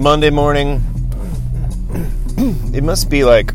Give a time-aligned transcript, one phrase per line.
[0.00, 0.82] Monday morning.
[2.72, 3.52] It must be like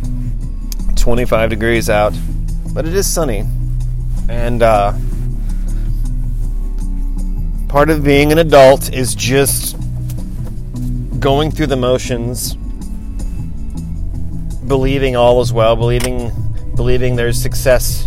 [0.96, 2.14] 25 degrees out,
[2.72, 3.46] but it is sunny.
[4.30, 4.94] And uh,
[7.68, 9.76] part of being an adult is just
[11.20, 12.54] going through the motions,
[14.68, 16.32] believing all is well, believing
[16.76, 18.06] believing there's success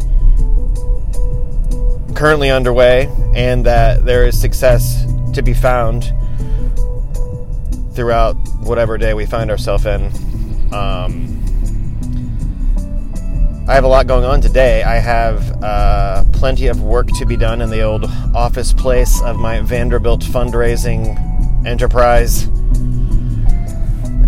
[2.14, 6.12] currently underway and that there is success to be found
[7.98, 10.04] throughout whatever day we find ourselves in.
[10.72, 11.42] Um,
[13.68, 14.84] I have a lot going on today.
[14.84, 18.04] I have uh, plenty of work to be done in the old
[18.36, 21.18] office place of my Vanderbilt fundraising
[21.66, 22.44] enterprise.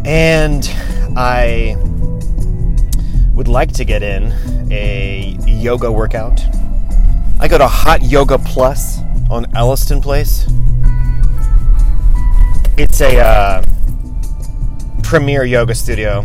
[0.05, 0.69] And
[1.17, 1.77] I
[3.37, 4.33] would like to get in
[4.73, 6.41] a yoga workout.
[7.39, 8.99] I go to Hot Yoga Plus
[9.31, 10.45] on Elliston Place.
[12.83, 13.63] It's a uh,
[15.03, 16.23] premier yoga studio.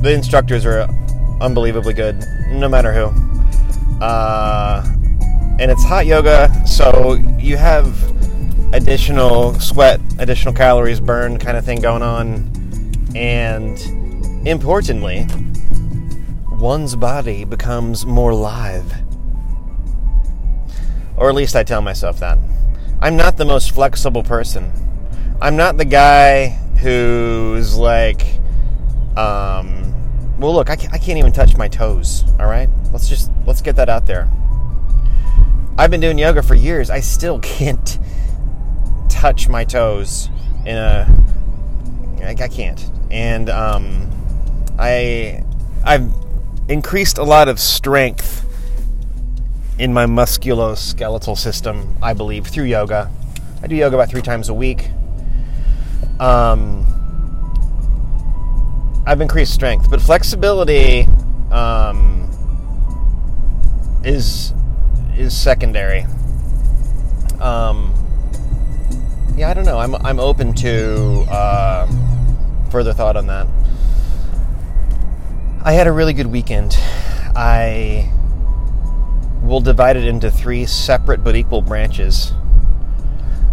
[0.00, 0.88] The instructors are
[1.42, 3.08] unbelievably good, no matter who.
[4.02, 4.82] Uh,
[5.60, 7.94] and it's hot yoga, so you have
[8.72, 12.50] additional sweat, additional calories burned kind of thing going on.
[13.14, 13.78] And
[14.48, 15.26] importantly,
[16.52, 18.94] one's body becomes more live.
[21.18, 22.38] Or at least I tell myself that.
[23.02, 24.87] I'm not the most flexible person.
[25.40, 26.48] I'm not the guy
[26.80, 28.22] who's like,
[29.16, 29.94] um,
[30.38, 32.24] well, look, I can't, I can't even touch my toes.
[32.40, 34.28] All right, let's just let's get that out there.
[35.78, 36.90] I've been doing yoga for years.
[36.90, 37.98] I still can't
[39.08, 40.28] touch my toes
[40.66, 41.06] in a.
[42.20, 44.10] I, I can't, and um,
[44.76, 45.44] I
[45.84, 46.12] I've
[46.68, 48.44] increased a lot of strength
[49.78, 51.96] in my musculoskeletal system.
[52.02, 53.08] I believe through yoga.
[53.62, 54.90] I do yoga about three times a week.
[56.20, 56.84] Um,
[59.06, 61.06] I've increased strength, but flexibility
[61.50, 62.28] um,
[64.04, 64.52] is
[65.16, 66.04] is secondary.
[67.40, 67.94] Um,
[69.36, 69.78] yeah, I don't know.
[69.78, 71.86] I'm I'm open to uh,
[72.70, 73.46] further thought on that.
[75.62, 76.76] I had a really good weekend.
[77.34, 78.12] I
[79.42, 82.32] will divide it into three separate but equal branches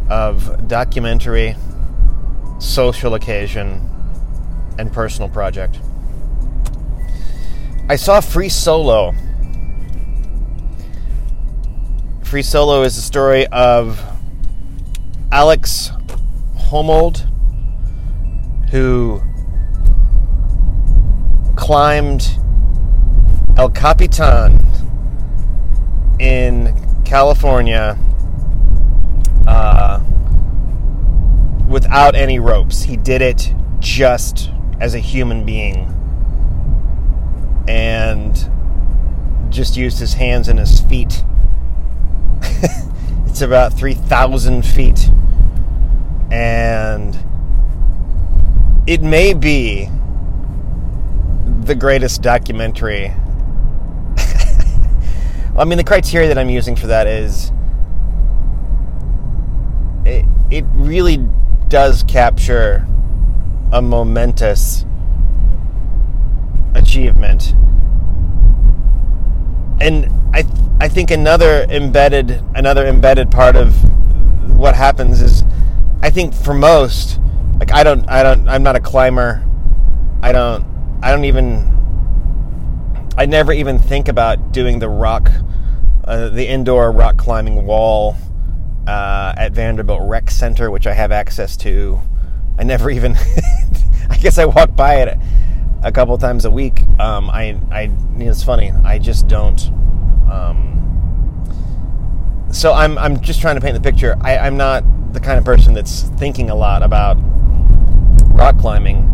[0.09, 1.56] of documentary,
[2.66, 3.90] social occasion,
[4.78, 5.80] and personal project.
[7.88, 9.14] I saw Free Solo.
[12.24, 14.02] Free Solo is the story of
[15.31, 15.92] Alex
[16.58, 17.30] Honnold,
[18.72, 19.22] who
[21.56, 22.28] climbed
[23.58, 24.59] El Capitan
[26.20, 26.75] in
[27.06, 27.98] California
[29.48, 30.00] uh,
[31.68, 32.84] without any ropes.
[32.84, 34.50] He did it just
[34.80, 35.92] as a human being
[37.68, 38.50] and
[39.50, 41.24] just used his hands and his feet.
[43.25, 45.09] it's about 3,000 feet.
[46.31, 47.18] And
[48.88, 49.90] it may be
[51.62, 53.08] the greatest documentary.
[55.58, 57.52] I mean, the criteria that I'm using for that is
[60.06, 61.18] it, it really
[61.68, 62.88] does capture
[63.72, 64.86] a momentous
[66.74, 67.53] achievement.
[69.81, 70.46] And I
[70.80, 73.75] I think another embedded another embedded part of
[74.58, 75.44] what happens is
[76.02, 77.20] I think for most
[77.59, 79.44] like I don't I don't I'm not a climber.
[80.22, 80.66] I don't
[81.02, 81.72] I don't even
[83.18, 85.31] I never even think about doing the rock
[86.04, 88.16] uh, the indoor rock climbing wall
[88.88, 92.00] uh, at Vanderbilt Rec Center, which I have access to
[92.57, 93.15] I never even.
[94.10, 95.18] I guess I walk by it
[95.83, 96.83] a couple times a week.
[97.00, 98.71] Um, I, I, it's funny.
[98.83, 99.62] I just don't.
[100.31, 100.71] Um,
[102.51, 104.15] so I'm, I'm just trying to paint the picture.
[104.21, 104.83] I, I'm not
[105.13, 107.18] the kind of person that's thinking a lot about
[108.27, 109.12] rock climbing.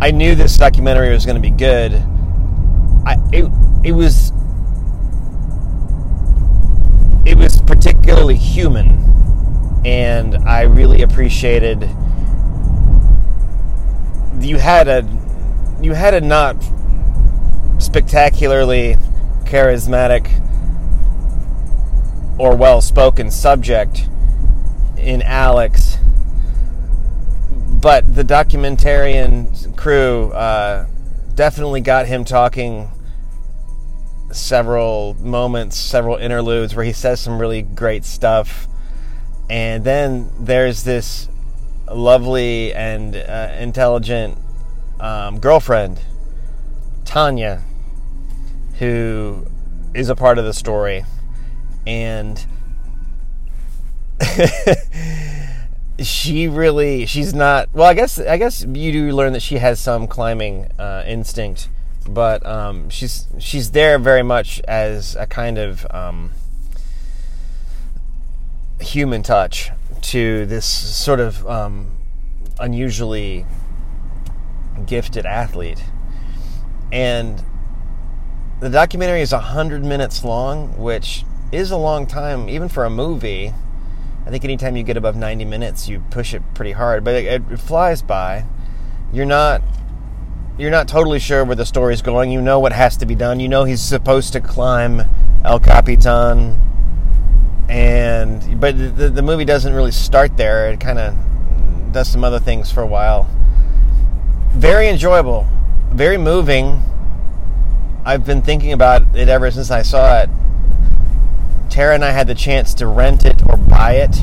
[0.00, 1.94] I knew this documentary was going to be good.
[3.06, 3.50] I, it,
[3.84, 4.32] it was,
[7.26, 11.88] it was particularly human, and I really appreciated
[14.40, 15.08] you had a
[15.80, 16.56] you had a not
[17.78, 18.96] spectacularly
[19.44, 20.40] charismatic
[22.38, 24.08] or well spoken subject
[24.96, 25.98] in Alex,
[27.50, 30.86] but the documentarian crew uh,
[31.34, 32.88] definitely got him talking
[34.34, 38.66] several moments, several interludes where he says some really great stuff.
[39.48, 41.28] And then there's this
[41.90, 44.38] lovely and uh, intelligent
[45.00, 46.00] um, girlfriend,
[47.04, 47.62] Tanya,
[48.78, 49.46] who
[49.94, 51.04] is a part of the story.
[51.86, 52.44] And
[56.00, 59.78] she really she's not well i guess i guess you do learn that she has
[59.78, 61.68] some climbing uh, instinct
[62.08, 66.32] but um, she's she's there very much as a kind of um,
[68.80, 69.70] human touch
[70.02, 71.96] to this sort of um,
[72.60, 73.46] unusually
[74.86, 75.82] gifted athlete
[76.92, 77.42] and
[78.60, 83.52] the documentary is 100 minutes long which is a long time even for a movie
[84.26, 87.42] I think anytime you get above 90 minutes, you push it pretty hard, but it,
[87.50, 88.46] it flies by.
[89.12, 89.60] You're not
[90.58, 92.30] you're not totally sure where the story's going.
[92.30, 93.40] You know what has to be done.
[93.40, 95.02] You know he's supposed to climb
[95.44, 96.60] El Capitan,
[97.68, 100.70] and but the, the movie doesn't really start there.
[100.70, 101.14] It kind of
[101.92, 103.28] does some other things for a while.
[104.50, 105.48] Very enjoyable,
[105.92, 106.82] very moving.
[108.04, 110.30] I've been thinking about it ever since I saw it.
[111.70, 114.16] Tara and I had the chance to rent it or buy it.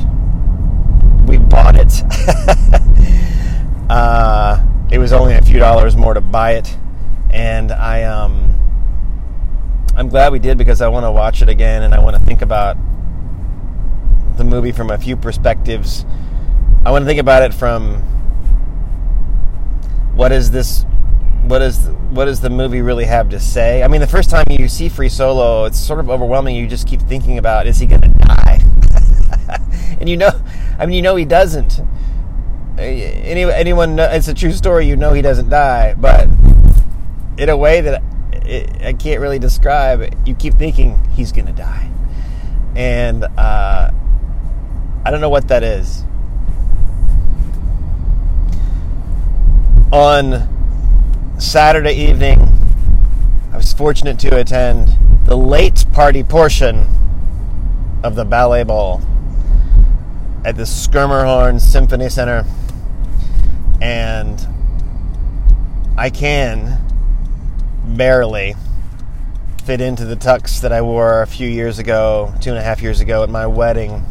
[1.26, 1.92] We bought it.
[3.90, 4.41] uh,
[5.02, 6.76] was only a few dollars more to buy it,
[7.30, 8.52] and I um,
[9.96, 12.22] I'm glad we did because I want to watch it again and I want to
[12.22, 12.76] think about
[14.36, 16.06] the movie from a few perspectives.
[16.86, 17.96] I want to think about it from
[20.14, 20.84] what is this
[21.46, 23.82] what is what does the movie really have to say?
[23.82, 26.54] I mean, the first time you see Free Solo, it's sort of overwhelming.
[26.54, 28.60] You just keep thinking about is he going to die?
[29.98, 30.30] and you know,
[30.78, 31.80] I mean, you know he doesn't.
[32.78, 34.86] Any, anyone, it's a true story.
[34.86, 36.28] You know he doesn't die, but
[37.38, 38.02] in a way that
[38.32, 41.90] it, I can't really describe, you keep thinking he's to die,
[42.74, 43.90] and uh,
[45.04, 46.04] I don't know what that is.
[49.92, 50.48] On
[51.38, 52.40] Saturday evening,
[53.52, 54.96] I was fortunate to attend
[55.26, 56.86] the late party portion
[58.02, 59.02] of the ballet ball
[60.44, 62.44] at the Schermerhorn Symphony Center.
[63.82, 64.40] And
[65.98, 66.78] I can
[67.84, 68.54] barely
[69.64, 72.80] fit into the tux that I wore a few years ago, two and a half
[72.80, 74.04] years ago at my wedding.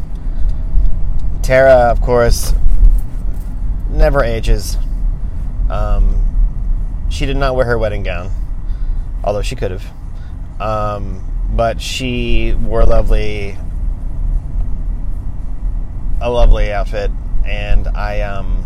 [1.42, 2.54] Tara, of course,
[3.88, 4.76] never ages.
[5.70, 6.22] Um,
[7.10, 8.30] she did not wear her wedding gown,
[9.24, 9.86] although she could have.
[10.60, 13.56] Um, but she wore lovely,
[16.20, 17.10] a lovely outfit,
[17.46, 18.61] and I um,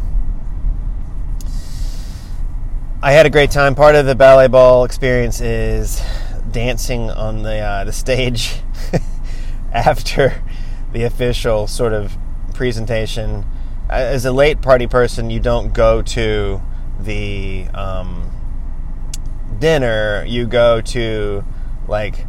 [3.03, 3.75] I had a great time.
[3.75, 6.01] Part of the ballet ball experience is
[6.51, 8.63] dancing on the uh, the stage
[9.73, 10.43] after
[10.93, 12.17] the official sort of
[12.55, 13.45] presentation.
[13.91, 16.63] As a late party person, you don't go to
[16.99, 18.31] the um,
[19.59, 21.45] dinner, you go to
[21.87, 22.27] like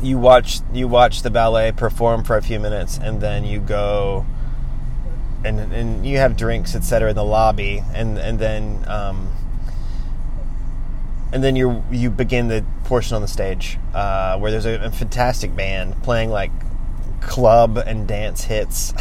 [0.00, 4.26] you watch you watch the ballet perform for a few minutes, and then you go
[5.44, 9.32] and and you have drinks, etc., in the lobby, and and then um,
[11.32, 14.90] and then you you begin the portion on the stage uh, where there's a, a
[14.90, 16.50] fantastic band playing like
[17.20, 18.94] club and dance hits.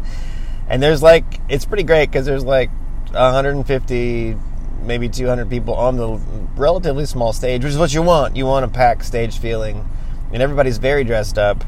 [0.68, 2.70] and there's like it's pretty great because there's like
[3.10, 4.36] 150
[4.82, 6.20] maybe 200 people on the
[6.56, 8.36] relatively small stage, which is what you want.
[8.36, 9.88] You want a packed stage feeling,
[10.32, 11.64] and everybody's very dressed up,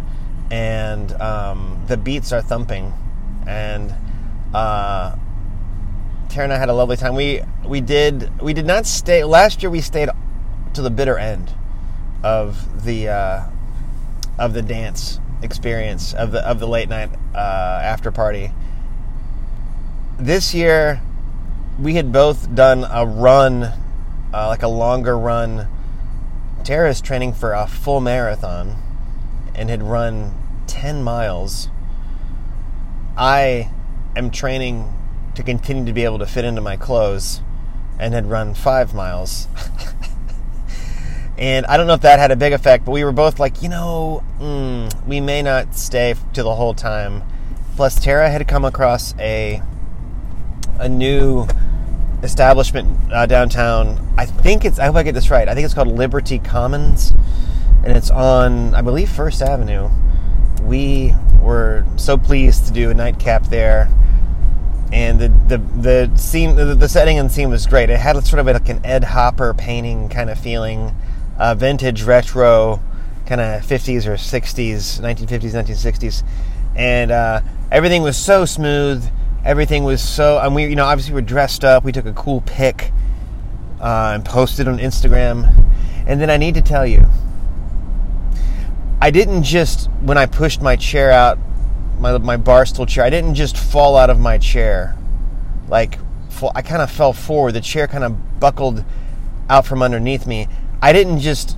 [0.51, 2.93] and um, the beats are thumping,
[3.49, 3.95] and
[4.55, 5.17] uh,
[6.29, 7.15] Tara and I had a lovely time.
[7.15, 9.71] We we did we did not stay last year.
[9.71, 10.11] We stayed
[10.75, 11.53] to the bitter end
[12.23, 13.43] of the uh,
[14.39, 18.53] of the dance experience of the of the late night uh, after party.
[20.19, 21.01] This year
[21.79, 23.63] we had both done a run,
[24.35, 25.69] uh, like a longer run.
[26.65, 28.77] Tara's training for a full marathon
[29.55, 30.35] and had run
[30.67, 31.69] 10 miles.
[33.19, 33.69] I
[34.15, 34.95] am training
[35.35, 37.43] to continue to be able to fit into my clothes
[37.99, 39.49] and had run five miles.
[41.39, 43.61] and I don't know if that had a big effect, but we were both like,
[43.61, 47.25] you know, mm, we may not stay to the whole time.
[47.75, 49.63] Plus, Tara had come across a
[50.79, 51.45] a new
[52.23, 54.15] establishment uh, downtown.
[54.17, 55.49] I think it's, I hope I get this right.
[55.49, 57.13] I think it's called Liberty Commons,
[57.83, 59.91] and it's on, I believe, First Avenue.
[60.61, 63.89] We were so pleased to do a nightcap there,
[64.93, 67.91] and the the the scene, the, the setting and scene was great.
[67.91, 70.95] It had sort of like an Ed Hopper painting kind of feeling,
[71.39, 72.83] uh, vintage retro,
[73.27, 76.23] kind of 50s or 60s, 1950s, 1960s,
[76.77, 79.09] and uh, everything was so smooth
[79.45, 81.85] Everything was so, and we, you know, obviously we're dressed up.
[81.85, 82.93] We took a cool pic
[83.81, 85.65] uh, and posted on Instagram.
[86.07, 87.07] And then I need to tell you,
[89.01, 91.39] I didn't just when I pushed my chair out,
[91.99, 93.05] my my bar stool chair.
[93.05, 94.97] I didn't just fall out of my chair,
[95.69, 95.99] like
[96.55, 97.53] I kind of fell forward.
[97.53, 98.85] The chair kind of buckled
[99.49, 100.49] out from underneath me.
[100.83, 101.57] I didn't just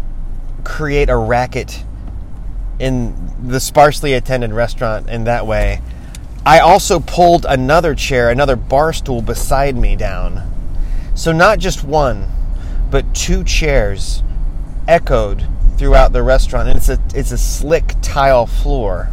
[0.65, 1.85] create a racket
[2.79, 5.81] in the sparsely attended restaurant in that way.
[6.45, 10.51] I also pulled another chair, another bar stool beside me down.
[11.15, 12.27] So not just one,
[12.91, 14.23] but two chairs
[14.89, 15.47] echoed
[15.81, 19.09] throughout the restaurant and it's a it's a slick tile floor.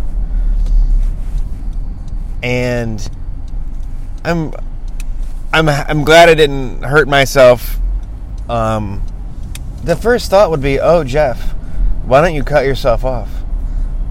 [2.43, 3.09] And
[4.25, 4.53] I'm
[5.53, 7.77] I'm I'm glad I didn't hurt myself.
[8.49, 9.01] Um,
[9.81, 11.53] the first thought would be, "Oh, Jeff,
[12.05, 13.29] why don't you cut yourself off?"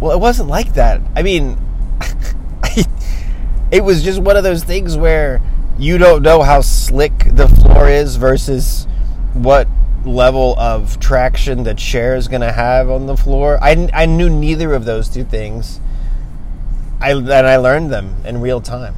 [0.01, 1.03] Well, it wasn't like that.
[1.15, 1.59] I mean,
[3.71, 5.43] it was just one of those things where
[5.79, 8.87] you don't know how slick the floor is versus
[9.35, 9.69] what
[10.07, 13.59] level of traction that chair is going to have on the floor.
[13.61, 15.81] I, I knew neither of those two things.
[17.01, 18.95] I and I learned them in real time.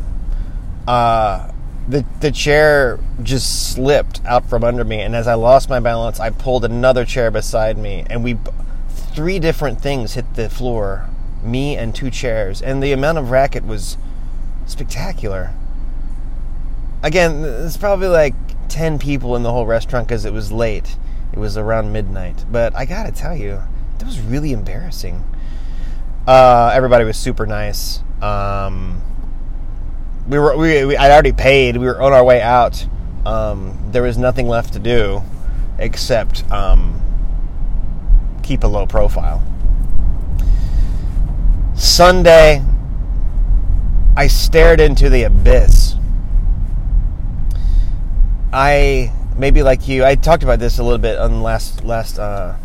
[0.86, 1.50] Uh,
[1.88, 6.20] the the chair just slipped out from under me, and as I lost my balance,
[6.20, 8.38] I pulled another chair beside me, and we
[8.88, 11.08] three different things hit the floor,
[11.42, 13.96] me and two chairs, and the amount of racket was
[14.66, 15.50] spectacular.
[17.02, 18.34] Again, it's probably like
[18.68, 20.96] ten people in the whole restaurant because it was late.
[21.32, 23.62] It was around midnight, but I gotta tell you,
[23.98, 25.24] that was really embarrassing.
[26.26, 28.00] Uh, everybody was super nice.
[28.22, 29.02] Um,
[30.28, 31.76] we were we, we I'd already paid.
[31.76, 32.86] We were on our way out.
[33.24, 35.22] Um, there was nothing left to do
[35.78, 37.00] except um,
[38.42, 39.42] keep a low profile.
[41.74, 42.64] Sunday,
[44.16, 45.94] I stared into the abyss.
[48.52, 50.04] I maybe like you.
[50.04, 52.56] I talked about this a little bit on last last uh,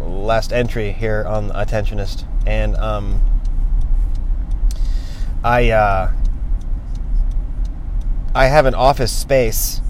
[0.00, 3.22] last entry here on Attentionist, and um,
[5.42, 6.12] I uh,
[8.34, 9.80] I have an office space.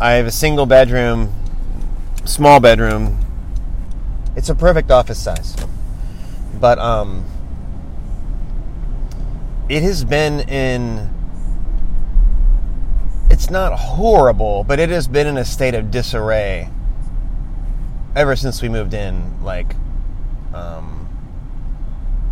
[0.00, 1.32] I have a single bedroom,
[2.26, 3.18] small bedroom.
[4.36, 5.56] It's a perfect office size,
[6.60, 7.24] but um,
[9.70, 11.15] it has been in.
[13.46, 16.68] It's not horrible, but it has been in a state of disarray
[18.16, 19.40] ever since we moved in.
[19.44, 19.76] Like,
[20.52, 21.08] um,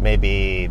[0.00, 0.68] maybe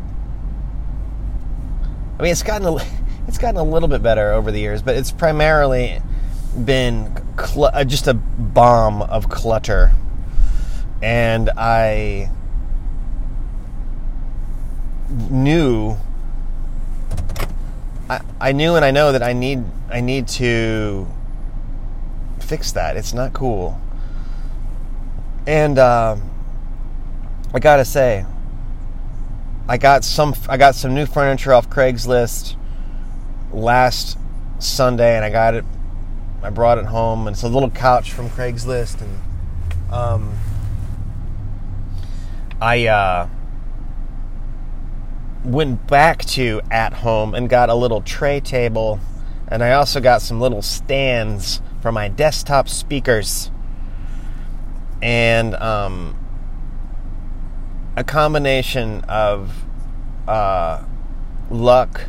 [2.20, 2.76] I mean, it's gotten a,
[3.30, 6.02] it's gotten a little bit better over the years, but it's primarily
[6.66, 9.94] been cl- uh, just a bomb of clutter,
[11.02, 12.30] and I
[15.10, 15.96] knew.
[18.10, 21.08] I, I knew and I know that I need I need to
[22.40, 22.98] fix that.
[22.98, 23.80] It's not cool.
[25.46, 26.18] And uh,
[27.54, 28.26] I gotta say,
[29.70, 32.56] I got some I got some new furniture off Craigslist
[33.52, 34.18] last
[34.58, 35.64] Sunday, and I got it.
[36.42, 40.36] I brought it home, and it's a little couch from Craigslist, and um,
[42.60, 43.30] I uh,
[45.46, 49.00] went back to at home and got a little tray table,
[49.54, 53.52] and I also got some little stands for my desktop speakers,
[55.00, 56.18] and um,
[57.96, 59.54] a combination of
[60.28, 60.84] uh,
[61.52, 62.02] luck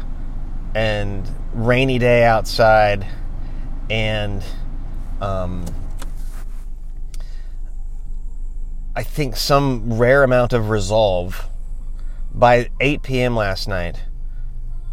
[0.75, 3.07] and rainy day outside
[3.91, 4.43] and
[5.21, 5.67] um,
[8.97, 11.47] I think some rare amount of resolve.
[12.33, 13.37] By 8 p.m.
[13.37, 14.03] last night,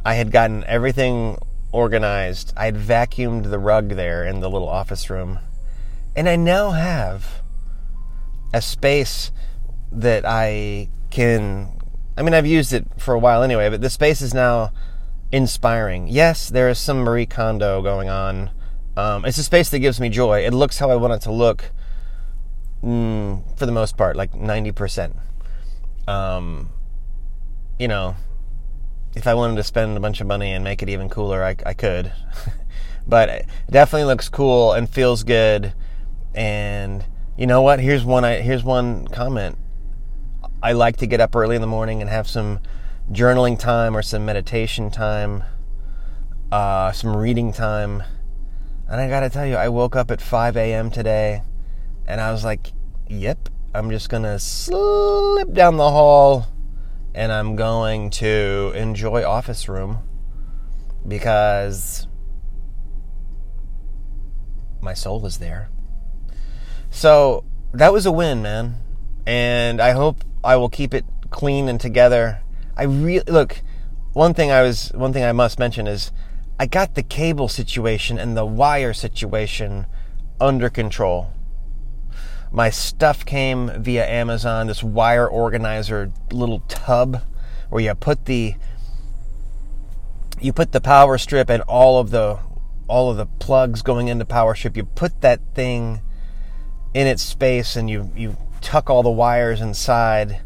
[0.03, 1.37] I had gotten everything
[1.71, 2.53] organized.
[2.57, 5.39] I had vacuumed the rug there in the little office room.
[6.15, 7.41] And I now have
[8.53, 9.31] a space
[9.91, 11.79] that I can.
[12.17, 14.71] I mean, I've used it for a while anyway, but the space is now
[15.31, 16.07] inspiring.
[16.07, 18.51] Yes, there is some Marie Kondo going on.
[18.97, 20.45] Um, it's a space that gives me joy.
[20.45, 21.71] It looks how I want it to look
[22.83, 25.15] mm, for the most part, like 90%.
[26.07, 26.69] Um,
[27.79, 28.15] you know,
[29.15, 31.55] if I wanted to spend a bunch of money and make it even cooler, I,
[31.65, 32.11] I could.
[33.07, 35.73] but it definitely looks cool and feels good.
[36.33, 37.05] And
[37.37, 37.79] you know what?
[37.79, 38.23] Here's one.
[38.23, 39.57] I, here's one comment.
[40.63, 42.59] I like to get up early in the morning and have some
[43.11, 45.43] journaling time or some meditation time,
[46.51, 48.03] uh, some reading time.
[48.87, 50.91] And I gotta tell you, I woke up at 5 a.m.
[50.91, 51.41] today
[52.05, 52.73] and I was like,
[53.09, 56.47] yep, I'm just gonna slip down the hall
[57.13, 59.99] and I'm going to enjoy office room
[61.07, 62.07] because
[64.81, 65.69] my soul is there.
[66.89, 68.75] So that was a win, man.
[69.25, 72.41] And I hope I will keep it clean and together.
[72.75, 73.61] I really look.
[74.13, 76.11] One thing I was, one thing I must mention is,
[76.59, 79.85] I got the cable situation and the wire situation
[80.39, 81.31] under control.
[82.51, 84.67] My stuff came via Amazon.
[84.67, 87.21] This wire organizer little tub
[87.69, 88.55] where you put the
[90.41, 92.39] you put the power strip and all of the
[92.87, 94.75] all of the plugs going into power strip.
[94.75, 96.01] You put that thing
[96.93, 100.41] in its space and you you tuck all the wires inside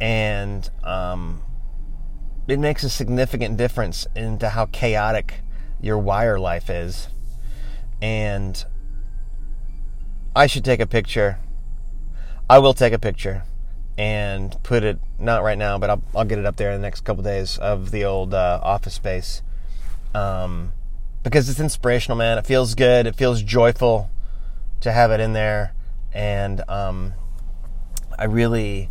[0.00, 1.42] and um,
[2.46, 5.40] it makes a significant difference into how chaotic
[5.80, 7.08] your wire life is
[8.00, 8.64] and
[10.34, 11.38] I should take a picture.
[12.48, 13.44] I will take a picture
[13.98, 16.86] and put it not right now but I'll, I'll get it up there in the
[16.86, 19.42] next couple days of the old uh, office space.
[20.14, 20.72] Um,
[21.22, 22.38] because it's inspirational man.
[22.38, 23.06] It feels good.
[23.06, 24.10] It feels joyful
[24.80, 25.74] to have it in there.
[26.12, 27.14] And um,
[28.18, 28.90] I really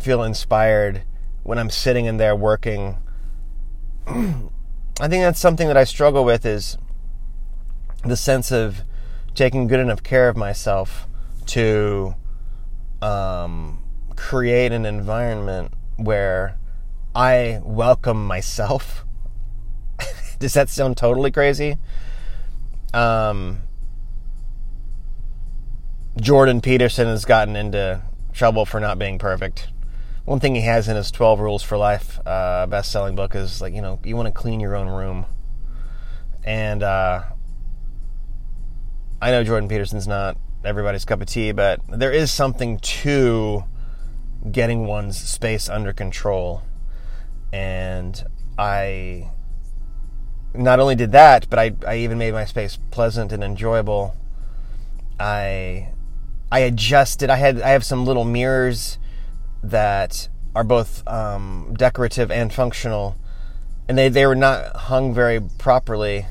[0.00, 1.02] feel inspired
[1.42, 2.98] when I'm sitting in there working.
[4.06, 6.78] I think that's something that I struggle with is
[8.04, 8.82] the sense of
[9.38, 11.06] taking good enough care of myself
[11.46, 12.12] to
[13.00, 13.80] um,
[14.16, 16.58] create an environment where
[17.14, 19.04] I welcome myself.
[20.40, 21.76] Does that sound totally crazy?
[22.92, 23.60] Um,
[26.20, 28.02] Jordan Peterson has gotten into
[28.32, 29.68] trouble for not being perfect.
[30.24, 33.60] One thing he has in his 12 Rules for Life uh, best selling book is
[33.60, 35.26] like, you know, you want to clean your own room.
[36.44, 37.22] And uh,
[39.20, 43.64] I know Jordan Peterson's not everybody's cup of tea, but there is something to
[44.50, 46.62] getting one's space under control.
[47.52, 48.22] And
[48.56, 49.30] I
[50.54, 54.14] not only did that, but I, I even made my space pleasant and enjoyable.
[55.18, 55.88] I
[56.50, 57.30] I adjusted.
[57.30, 58.98] I had I have some little mirrors
[59.62, 63.16] that are both um, decorative and functional,
[63.88, 66.26] and they they were not hung very properly,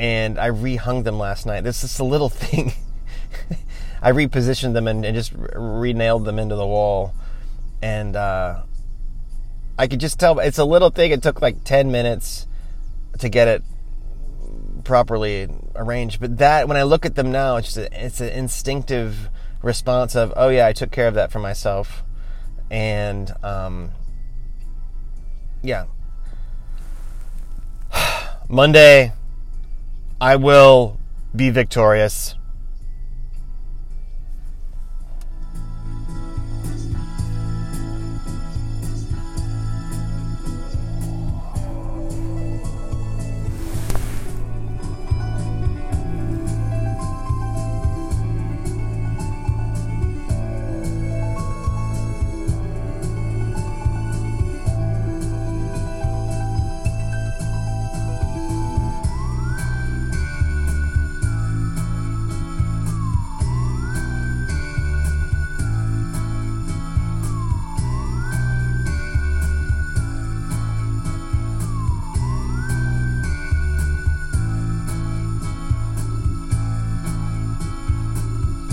[0.00, 1.60] and I rehung them last night.
[1.60, 2.72] This is a little thing.
[4.02, 7.14] I repositioned them and, and just re-nailed them into the wall,
[7.82, 8.62] and uh,
[9.78, 11.12] I could just tell it's a little thing.
[11.12, 12.46] It took like ten minutes
[13.18, 13.62] to get it
[14.84, 16.18] properly arranged.
[16.18, 19.28] But that, when I look at them now, it's a, it's an instinctive
[19.62, 22.02] response of, oh yeah, I took care of that for myself,
[22.70, 23.90] and um,
[25.62, 25.84] yeah.
[28.48, 29.12] Monday,
[30.20, 30.98] I will
[31.34, 32.34] be victorious.